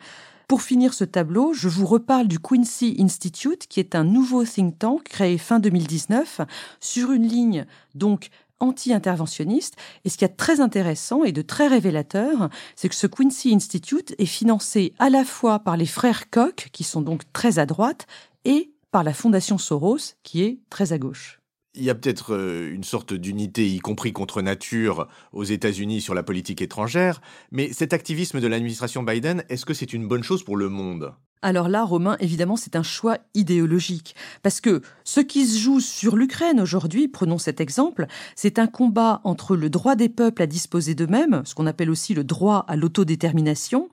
Pour 0.48 0.62
finir 0.62 0.94
ce 0.94 1.04
tableau, 1.04 1.52
je 1.52 1.68
vous 1.68 1.86
reparle 1.86 2.28
du 2.28 2.38
Quincy 2.38 2.96
Institute, 2.98 3.66
qui 3.66 3.80
est 3.80 3.94
un 3.94 4.04
nouveau 4.04 4.44
think 4.44 4.78
tank 4.78 5.02
créé 5.04 5.36
fin 5.36 5.58
2019 5.58 6.40
sur 6.80 7.12
une 7.12 7.26
ligne 7.26 7.66
donc 7.94 8.28
anti-interventionniste. 8.64 9.76
Et 10.04 10.09
ce 10.09 10.18
qui 10.18 10.25
est 10.25 10.28
très 10.28 10.61
intéressant 10.61 11.25
et 11.25 11.33
de 11.33 11.42
très 11.42 11.68
révélateur, 11.68 12.49
c'est 12.76 12.88
que 12.88 12.94
ce 12.94 13.06
Quincy 13.06 13.54
Institute 13.54 14.14
est 14.18 14.26
financé 14.26 14.92
à 14.99 15.11
la 15.11 15.25
fois 15.25 15.61
par 15.61 15.76
les 15.76 15.87
frères 15.87 16.30
Koch, 16.30 16.68
qui 16.73 16.85
sont 16.85 17.02
donc 17.02 17.23
très 17.33 17.59
à 17.59 17.66
droite, 17.66 18.06
et 18.44 18.73
par 18.90 19.04
la 19.04 19.12
Fondation 19.12 19.59
Soros, 19.59 20.14
qui 20.23 20.42
est 20.42 20.59
très 20.71 20.92
à 20.92 20.99
gauche. 20.99 21.40
Il 21.76 21.83
y 21.83 21.90
a 21.90 21.94
peut-être 21.97 22.35
euh, 22.35 22.73
une 22.73 22.85
sorte 22.85 23.12
d'unité, 23.12 23.66
y 23.66 23.80
compris 23.80 24.12
contre 24.12 24.42
nature, 24.42 25.09
aux 25.33 25.42
États-Unis 25.42 26.00
sur 26.00 26.14
la 26.14 26.23
politique 26.23 26.62
étrangère, 26.62 27.21
mais 27.50 27.73
cet 27.73 27.92
activisme 27.92 28.40
de 28.40 28.47
l'administration 28.47 29.02
Biden, 29.02 29.44
est-ce 29.49 29.66
que 29.66 29.75
c'est 29.75 29.92
une 29.92 30.06
bonne 30.06 30.23
chose 30.23 30.44
pour 30.44 30.56
le 30.56 30.68
monde? 30.68 31.12
Alors 31.44 31.68
là, 31.68 31.84
Romain, 31.84 32.16
évidemment, 32.20 32.56
c'est 32.56 32.74
un 32.74 32.82
choix 32.82 33.18
idéologique. 33.34 34.16
Parce 34.42 34.62
que 34.62 34.80
ce 35.04 35.20
qui 35.20 35.44
se 35.44 35.58
joue 35.58 35.78
sur 35.78 36.16
l'Ukraine 36.16 36.58
aujourd'hui, 36.58 37.06
prenons 37.06 37.36
cet 37.36 37.60
exemple, 37.60 38.06
c'est 38.34 38.58
un 38.58 38.66
combat 38.66 39.20
entre 39.24 39.54
le 39.54 39.68
droit 39.68 39.94
des 39.94 40.08
peuples 40.08 40.40
à 40.40 40.46
disposer 40.46 40.94
d'eux-mêmes, 40.94 41.42
ce 41.44 41.54
qu'on 41.54 41.66
appelle 41.66 41.90
aussi 41.90 42.14
le 42.14 42.24
droit 42.24 42.64
à 42.66 42.76
l'autodétermination, 42.76 43.90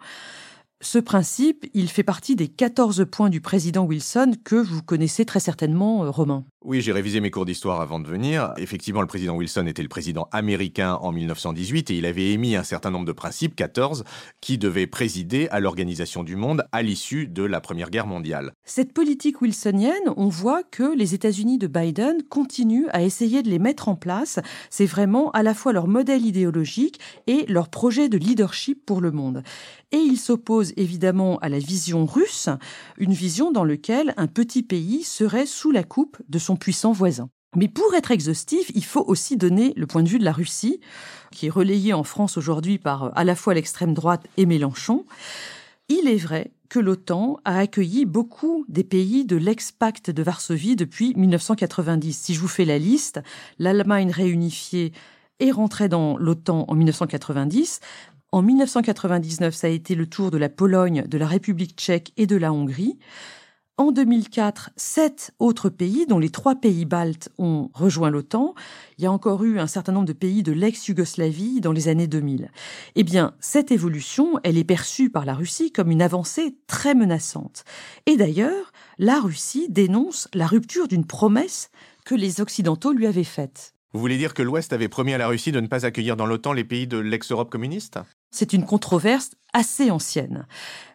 ce 0.81 0.97
principe, 0.97 1.67
il 1.73 1.89
fait 1.89 2.03
partie 2.03 2.35
des 2.35 2.47
14 2.47 3.05
points 3.09 3.29
du 3.29 3.39
président 3.39 3.85
Wilson 3.85 4.33
que 4.43 4.55
vous 4.55 4.81
connaissez 4.81 5.25
très 5.25 5.39
certainement, 5.39 6.03
euh, 6.03 6.09
Romain. 6.09 6.43
Oui, 6.63 6.81
j'ai 6.81 6.91
révisé 6.91 7.21
mes 7.21 7.31
cours 7.31 7.45
d'histoire 7.45 7.81
avant 7.81 7.99
de 7.99 8.07
venir. 8.07 8.53
Effectivement, 8.57 9.01
le 9.01 9.07
président 9.07 9.35
Wilson 9.35 9.65
était 9.65 9.81
le 9.81 9.89
président 9.89 10.27
américain 10.31 10.93
en 11.01 11.11
1918 11.11 11.89
et 11.89 11.97
il 11.97 12.05
avait 12.05 12.31
émis 12.31 12.55
un 12.55 12.63
certain 12.63 12.91
nombre 12.91 13.05
de 13.05 13.11
principes, 13.11 13.55
14, 13.55 14.03
qui 14.41 14.59
devaient 14.59 14.85
présider 14.85 15.47
à 15.49 15.59
l'organisation 15.59 16.23
du 16.23 16.35
monde 16.35 16.63
à 16.71 16.83
l'issue 16.83 17.27
de 17.27 17.43
la 17.43 17.61
Première 17.61 17.89
Guerre 17.89 18.05
mondiale. 18.05 18.53
Cette 18.63 18.93
politique 18.93 19.41
wilsonienne, 19.41 20.13
on 20.17 20.27
voit 20.27 20.61
que 20.61 20.95
les 20.95 21.15
États-Unis 21.15 21.57
de 21.57 21.65
Biden 21.65 22.21
continuent 22.29 22.89
à 22.91 23.01
essayer 23.01 23.41
de 23.41 23.49
les 23.49 23.57
mettre 23.57 23.89
en 23.89 23.95
place. 23.95 24.39
C'est 24.69 24.85
vraiment 24.85 25.31
à 25.31 25.41
la 25.41 25.55
fois 25.55 25.73
leur 25.73 25.87
modèle 25.87 26.27
idéologique 26.27 26.99
et 27.25 27.45
leur 27.47 27.69
projet 27.69 28.07
de 28.07 28.19
leadership 28.19 28.85
pour 28.85 29.01
le 29.01 29.09
monde. 29.09 29.41
Et 29.91 29.97
il 29.97 30.17
évidemment 30.77 31.37
à 31.39 31.49
la 31.49 31.59
vision 31.59 32.05
russe, 32.05 32.49
une 32.97 33.13
vision 33.13 33.51
dans 33.51 33.63
laquelle 33.63 34.13
un 34.17 34.27
petit 34.27 34.63
pays 34.63 35.03
serait 35.03 35.45
sous 35.45 35.71
la 35.71 35.83
coupe 35.83 36.17
de 36.29 36.39
son 36.39 36.55
puissant 36.55 36.91
voisin. 36.91 37.29
Mais 37.55 37.67
pour 37.67 37.93
être 37.95 38.11
exhaustif, 38.11 38.71
il 38.75 38.85
faut 38.85 39.03
aussi 39.05 39.35
donner 39.35 39.73
le 39.75 39.85
point 39.85 40.03
de 40.03 40.09
vue 40.09 40.19
de 40.19 40.23
la 40.23 40.31
Russie, 40.31 40.79
qui 41.31 41.47
est 41.47 41.49
relayé 41.49 41.93
en 41.93 42.03
France 42.03 42.37
aujourd'hui 42.37 42.77
par 42.77 43.11
à 43.17 43.23
la 43.23 43.35
fois 43.35 43.53
l'extrême 43.53 43.93
droite 43.93 44.25
et 44.37 44.45
Mélenchon. 44.45 45.05
Il 45.89 46.07
est 46.07 46.17
vrai 46.17 46.51
que 46.69 46.79
l'OTAN 46.79 47.41
a 47.43 47.57
accueilli 47.57 48.05
beaucoup 48.05 48.63
des 48.69 48.85
pays 48.85 49.25
de 49.25 49.35
l'ex-pacte 49.35 50.09
de 50.09 50.23
Varsovie 50.23 50.77
depuis 50.77 51.13
1990. 51.17 52.17
Si 52.17 52.33
je 52.33 52.39
vous 52.39 52.47
fais 52.47 52.63
la 52.63 52.77
liste, 52.77 53.19
l'Allemagne 53.59 54.09
réunifiée 54.09 54.93
est 55.41 55.51
rentrée 55.51 55.89
dans 55.89 56.17
l'OTAN 56.17 56.63
en 56.69 56.75
1990, 56.75 57.81
en 58.31 58.41
1999, 58.41 59.53
ça 59.53 59.67
a 59.67 59.69
été 59.69 59.93
le 59.93 60.07
tour 60.07 60.31
de 60.31 60.37
la 60.37 60.47
Pologne, 60.47 61.03
de 61.07 61.17
la 61.17 61.27
République 61.27 61.75
tchèque 61.75 62.13
et 62.15 62.27
de 62.27 62.37
la 62.37 62.53
Hongrie. 62.53 62.97
En 63.77 63.91
2004, 63.91 64.69
sept 64.75 65.33
autres 65.39 65.69
pays, 65.69 66.05
dont 66.05 66.19
les 66.19 66.29
trois 66.29 66.55
pays 66.55 66.85
baltes, 66.85 67.29
ont 67.37 67.69
rejoint 67.73 68.09
l'OTAN. 68.09 68.53
Il 68.97 69.03
y 69.03 69.07
a 69.07 69.11
encore 69.11 69.43
eu 69.43 69.59
un 69.59 69.67
certain 69.67 69.91
nombre 69.91 70.05
de 70.05 70.13
pays 70.13 70.43
de 70.43 70.51
l'ex-Yougoslavie 70.51 71.61
dans 71.61 71.71
les 71.71 71.87
années 71.87 72.07
2000. 72.07 72.51
Eh 72.95 73.03
bien, 73.03 73.33
cette 73.39 73.71
évolution, 73.71 74.39
elle 74.43 74.57
est 74.57 74.63
perçue 74.63 75.09
par 75.09 75.25
la 75.25 75.33
Russie 75.33 75.71
comme 75.71 75.91
une 75.91 76.01
avancée 76.01 76.55
très 76.67 76.93
menaçante. 76.93 77.63
Et 78.05 78.17
d'ailleurs, 78.17 78.71
la 78.97 79.19
Russie 79.19 79.67
dénonce 79.69 80.29
la 80.33 80.47
rupture 80.47 80.87
d'une 80.87 81.05
promesse 81.05 81.69
que 82.05 82.15
les 82.15 82.39
Occidentaux 82.39 82.93
lui 82.93 83.07
avaient 83.07 83.23
faite. 83.23 83.73
Vous 83.93 83.99
voulez 83.99 84.17
dire 84.17 84.33
que 84.33 84.43
l'Ouest 84.43 84.71
avait 84.71 84.87
promis 84.87 85.13
à 85.13 85.17
la 85.17 85.27
Russie 85.27 85.51
de 85.51 85.59
ne 85.59 85.67
pas 85.67 85.85
accueillir 85.85 86.15
dans 86.15 86.25
l'OTAN 86.25 86.53
les 86.53 86.63
pays 86.63 86.87
de 86.87 86.97
l'ex-Europe 86.97 87.49
communiste? 87.49 87.99
C'est 88.31 88.53
une 88.53 88.65
controverse 88.65 89.31
assez 89.53 89.91
ancienne. 89.91 90.47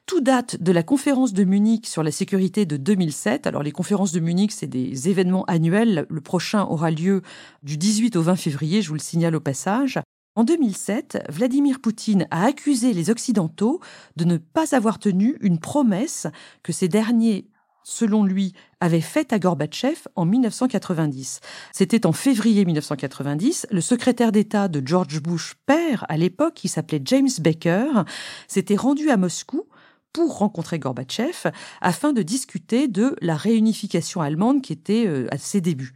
Tout 0.06 0.20
date 0.20 0.62
de 0.62 0.72
la 0.72 0.82
conférence 0.82 1.32
de 1.32 1.44
Munich 1.44 1.86
sur 1.86 2.02
la 2.02 2.10
sécurité 2.10 2.64
de 2.64 2.76
2007. 2.76 3.46
Alors 3.46 3.62
les 3.62 3.72
conférences 3.72 4.12
de 4.12 4.20
Munich, 4.20 4.52
c'est 4.52 4.66
des 4.66 5.08
événements 5.08 5.44
annuels. 5.44 6.06
Le 6.08 6.20
prochain 6.20 6.64
aura 6.64 6.90
lieu 6.90 7.22
du 7.62 7.76
18 7.76 8.16
au 8.16 8.22
20 8.22 8.36
février, 8.36 8.82
je 8.82 8.88
vous 8.88 8.94
le 8.94 9.00
signale 9.00 9.36
au 9.36 9.40
passage. 9.40 9.98
En 10.36 10.44
2007, 10.44 11.24
Vladimir 11.30 11.80
Poutine 11.80 12.26
a 12.30 12.44
accusé 12.44 12.92
les 12.92 13.10
Occidentaux 13.10 13.80
de 14.16 14.24
ne 14.24 14.36
pas 14.36 14.76
avoir 14.76 14.98
tenu 14.98 15.38
une 15.40 15.58
promesse 15.58 16.26
que 16.62 16.72
ces 16.72 16.88
derniers 16.88 17.48
selon 17.88 18.24
lui, 18.24 18.52
avait 18.80 19.00
faite 19.00 19.32
à 19.32 19.38
Gorbatchev 19.38 20.08
en 20.16 20.24
1990. 20.24 21.40
C'était 21.72 22.04
en 22.04 22.12
février 22.12 22.64
1990. 22.64 23.68
Le 23.70 23.80
secrétaire 23.80 24.32
d'État 24.32 24.66
de 24.66 24.82
George 24.84 25.22
Bush 25.22 25.54
père, 25.66 26.04
à 26.08 26.16
l'époque, 26.16 26.54
qui 26.54 26.66
s'appelait 26.66 27.00
James 27.04 27.28
Baker, 27.38 28.02
s'était 28.48 28.74
rendu 28.74 29.08
à 29.08 29.16
Moscou 29.16 29.68
pour 30.12 30.36
rencontrer 30.38 30.80
Gorbatchev 30.80 31.52
afin 31.80 32.12
de 32.12 32.22
discuter 32.22 32.88
de 32.88 33.14
la 33.20 33.36
réunification 33.36 34.20
allemande 34.20 34.62
qui 34.62 34.72
était 34.72 35.06
euh, 35.06 35.28
à 35.30 35.38
ses 35.38 35.60
débuts. 35.60 35.94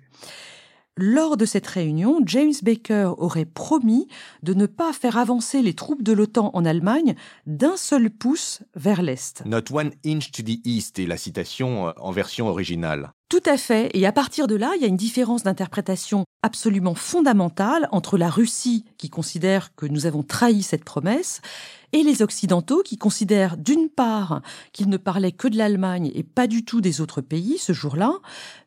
Lors 1.02 1.38
de 1.38 1.46
cette 1.46 1.66
réunion, 1.66 2.20
James 2.26 2.52
Baker 2.62 3.12
aurait 3.16 3.46
promis 3.46 4.06
de 4.42 4.52
ne 4.52 4.66
pas 4.66 4.92
faire 4.92 5.16
avancer 5.16 5.62
les 5.62 5.72
troupes 5.72 6.02
de 6.02 6.12
l'OTAN 6.12 6.50
en 6.52 6.66
Allemagne 6.66 7.14
d'un 7.46 7.78
seul 7.78 8.10
pouce 8.10 8.60
vers 8.74 9.00
l'Est. 9.00 9.42
Not 9.46 9.72
one 9.72 9.92
inch 10.04 10.30
to 10.30 10.42
the 10.42 10.60
east 10.66 10.98
est 10.98 11.06
la 11.06 11.16
citation 11.16 11.88
euh, 11.88 11.92
en 11.96 12.10
version 12.10 12.48
originale. 12.48 13.14
Tout 13.30 13.38
à 13.46 13.56
fait. 13.56 13.90
Et 13.94 14.06
à 14.06 14.12
partir 14.12 14.48
de 14.48 14.56
là, 14.56 14.72
il 14.74 14.82
y 14.82 14.84
a 14.84 14.88
une 14.88 14.96
différence 14.96 15.44
d'interprétation 15.44 16.24
absolument 16.42 16.96
fondamentale 16.96 17.88
entre 17.92 18.18
la 18.18 18.28
Russie, 18.28 18.84
qui 18.98 19.08
considère 19.08 19.72
que 19.76 19.86
nous 19.86 20.06
avons 20.06 20.24
trahi 20.24 20.64
cette 20.64 20.82
promesse, 20.82 21.40
et 21.92 22.02
les 22.02 22.22
Occidentaux, 22.22 22.82
qui 22.82 22.98
considèrent 22.98 23.56
d'une 23.56 23.88
part 23.88 24.42
qu'ils 24.72 24.88
ne 24.88 24.96
parlaient 24.96 25.30
que 25.30 25.46
de 25.46 25.56
l'Allemagne 25.56 26.10
et 26.12 26.24
pas 26.24 26.48
du 26.48 26.64
tout 26.64 26.80
des 26.80 27.00
autres 27.00 27.20
pays 27.20 27.56
ce 27.58 27.72
jour-là, 27.72 28.14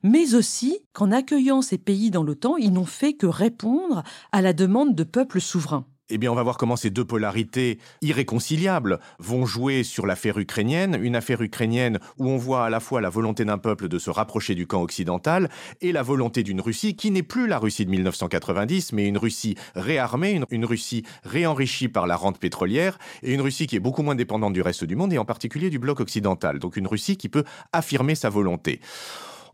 mais 0.02 0.34
aussi 0.34 0.80
qu'en 0.94 1.12
accueillant 1.12 1.62
ces 1.62 1.78
pays 1.78 2.10
dans 2.10 2.24
l'OTAN, 2.24 2.56
ils 2.56 2.72
n'ont 2.72 2.86
fait 2.86 3.16
que 3.16 3.28
répondre 3.28 4.02
à 4.32 4.42
la 4.42 4.54
demande 4.54 4.96
de 4.96 5.04
peuples 5.04 5.42
souverains. 5.42 5.86
Eh 6.10 6.18
bien, 6.18 6.30
on 6.32 6.36
va 6.36 6.44
voir 6.44 6.58
comment 6.58 6.76
ces 6.76 6.90
deux 6.90 7.06
polarités 7.06 7.80
irréconciliables 8.02 9.00
vont 9.20 9.46
jouer 9.46 9.84
sur 9.84 10.06
l'affaire 10.06 10.38
ukrainienne, 10.38 11.00
une 11.02 11.16
affaire 11.16 11.42
ukrainienne 11.42 11.98
où 12.18 12.28
on 12.28 12.36
voit 12.36 12.66
à 12.66 12.70
la 12.70 12.82
fois 12.82 13.00
la 13.00 13.10
volonté 13.10 13.46
d'un 13.46 13.58
peuple 13.58 13.88
de 13.88 13.98
se 13.98 14.10
rapprocher 14.10 14.54
du 14.54 14.68
camp 14.68 14.82
occidental 14.82 15.50
et 15.80 15.94
la 15.94 16.04
volonté 16.04 16.44
d'une 16.44 16.60
Russie 16.60 16.98
qui 16.98 17.10
n'est 17.10 17.24
plus 17.24 17.48
la 17.48 17.58
Russie 17.58 17.86
de 17.86 17.92
1990, 17.92 18.92
mais 18.92 19.08
une 19.08 19.18
Russie 19.18 19.56
réarmée, 19.76 20.32
une, 20.32 20.46
une 20.50 20.66
Russie 20.66 21.04
réenrichie 21.24 21.88
par 21.88 22.06
la 22.06 22.18
rente 22.18 22.38
pétrolière 22.38 23.00
et 23.22 23.34
une 23.34 23.42
Russie 23.42 23.66
qui 23.66 23.78
est 23.78 23.80
beaucoup 23.80 24.04
moins 24.04 24.16
dépendante 24.16 24.52
du 24.52 24.62
reste 24.62 24.84
du 24.84 24.98
monde 24.98 25.14
et 25.14 25.18
en 25.18 25.26
particulier 25.26 25.70
du 25.70 25.80
bloc 25.80 26.02
occidental. 26.02 26.60
Donc 26.60 26.76
une 26.76 26.88
Russie 26.88 27.16
qui 27.16 27.30
peut 27.30 27.46
affirmer 27.72 28.16
sa 28.16 28.30
volonté. 28.30 28.82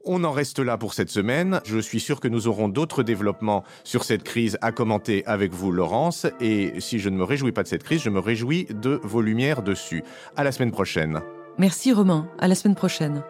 On 0.06 0.24
en 0.24 0.32
reste 0.32 0.60
là 0.60 0.78
pour 0.78 0.94
cette 0.94 1.10
semaine. 1.10 1.62
Je 1.66 1.78
suis 1.80 2.00
sûr 2.00 2.20
que 2.20 2.28
nous 2.28 2.48
aurons 2.48 2.70
d'autres 2.70 3.04
développements 3.04 3.64
sur 3.84 4.04
cette 4.04 4.24
crise 4.24 4.58
à 4.62 4.72
commenter 4.72 5.26
avec 5.26 5.54
vous, 5.54 5.72
Laurence. 5.72 6.26
Et 6.40 6.80
si 6.80 7.00
je 7.00 7.10
ne 7.10 7.18
me 7.18 7.24
réjouis 7.24 7.52
pas 7.52 7.64
de 7.64 7.68
cette 7.68 7.84
crise, 7.84 8.02
je 8.02 8.10
me 8.10 8.20
réjouis 8.20 8.68
de 8.70 9.00
vos 9.04 9.22
lumières 9.22 9.62
dessus. 9.62 10.04
À 10.36 10.44
la 10.44 10.52
semaine 10.52 10.72
prochaine. 10.72 11.22
Merci 11.58 11.92
Romain. 11.92 12.28
À 12.40 12.48
la 12.48 12.56
semaine 12.56 12.76
prochaine. 12.76 13.24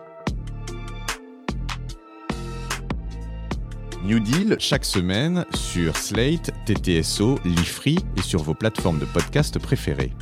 New 4.03 4.19
Deal 4.19 4.55
chaque 4.59 4.85
semaine 4.85 5.45
sur 5.53 5.97
Slate, 5.97 6.51
TTSO, 6.65 7.38
Lifree 7.43 7.97
et 8.17 8.21
sur 8.21 8.41
vos 8.41 8.53
plateformes 8.53 8.99
de 8.99 9.05
podcast 9.05 9.59
préférées. 9.59 10.13